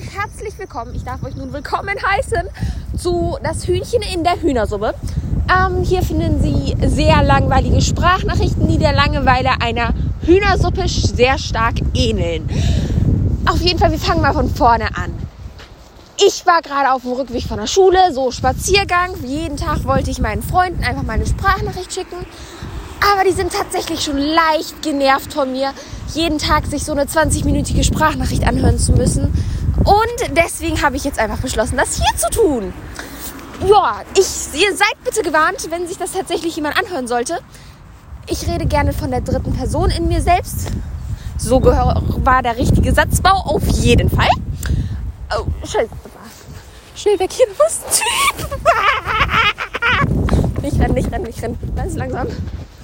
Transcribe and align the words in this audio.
herzlich 0.00 0.58
willkommen. 0.58 0.94
Ich 0.94 1.04
darf 1.04 1.22
euch 1.22 1.36
nun 1.36 1.52
willkommen 1.52 1.94
heißen 2.02 2.48
zu 2.96 3.36
Das 3.42 3.66
Hühnchen 3.66 4.02
in 4.02 4.24
der 4.24 4.40
Hühnersuppe. 4.40 4.94
Ähm, 5.48 5.82
hier 5.82 6.02
finden 6.02 6.40
Sie 6.40 6.74
sehr 6.86 7.22
langweilige 7.22 7.80
Sprachnachrichten, 7.82 8.66
die 8.68 8.78
der 8.78 8.94
Langeweile 8.94 9.60
einer 9.60 9.92
Hühnersuppe 10.22 10.88
sehr 10.88 11.38
stark 11.38 11.74
ähneln. 11.94 12.48
Auf 13.46 13.60
jeden 13.60 13.78
Fall, 13.78 13.90
wir 13.90 13.98
fangen 13.98 14.22
mal 14.22 14.32
von 14.32 14.48
vorne 14.48 14.96
an. 14.96 15.12
Ich 16.26 16.44
war 16.46 16.62
gerade 16.62 16.92
auf 16.92 17.02
dem 17.02 17.12
Rückweg 17.12 17.44
von 17.44 17.58
der 17.58 17.66
Schule, 17.66 18.12
so 18.12 18.30
Spaziergang. 18.30 19.10
Jeden 19.24 19.56
Tag 19.56 19.84
wollte 19.84 20.10
ich 20.10 20.18
meinen 20.18 20.42
Freunden 20.42 20.82
einfach 20.84 21.02
mal 21.02 21.14
eine 21.14 21.26
Sprachnachricht 21.26 21.92
schicken. 21.92 22.16
Aber 23.12 23.24
die 23.24 23.32
sind 23.32 23.52
tatsächlich 23.52 24.02
schon 24.02 24.18
leicht 24.18 24.82
genervt 24.82 25.32
von 25.32 25.50
mir, 25.52 25.72
jeden 26.14 26.38
Tag 26.38 26.66
sich 26.66 26.84
so 26.84 26.92
eine 26.92 27.04
20-minütige 27.04 27.82
Sprachnachricht 27.82 28.46
anhören 28.46 28.78
zu 28.78 28.92
müssen. 28.92 29.32
Und 29.78 30.36
deswegen 30.36 30.82
habe 30.82 30.96
ich 30.96 31.04
jetzt 31.04 31.18
einfach 31.18 31.38
beschlossen, 31.38 31.76
das 31.76 31.96
hier 31.96 32.16
zu 32.16 32.28
tun. 32.30 32.72
Ja, 33.66 34.02
ich, 34.14 34.60
ihr 34.60 34.74
seid 34.74 34.94
bitte 35.04 35.22
gewarnt, 35.22 35.66
wenn 35.70 35.86
sich 35.86 35.98
das 35.98 36.12
tatsächlich 36.12 36.56
jemand 36.56 36.78
anhören 36.78 37.06
sollte. 37.06 37.38
Ich 38.26 38.46
rede 38.46 38.66
gerne 38.66 38.92
von 38.92 39.10
der 39.10 39.20
dritten 39.20 39.54
Person 39.54 39.90
in 39.90 40.08
mir 40.08 40.20
selbst. 40.22 40.68
So 41.36 41.62
war 41.62 42.42
der 42.42 42.56
richtige 42.56 42.92
Satzbau 42.92 43.32
auf 43.32 43.66
jeden 43.66 44.10
Fall. 44.10 44.28
Oh, 45.36 45.46
scheiße. 45.64 45.90
Schnell 46.94 47.18
weg 47.18 47.32
hier, 47.32 47.46
du 47.46 47.54
Typ. 47.96 48.62
Nicht 50.62 50.78
rennen, 50.80 50.94
nicht 50.94 51.10
rennen, 51.10 51.24
nicht 51.24 51.42
rennen. 51.42 51.58
Ganz 51.74 51.94
langsam. 51.94 52.26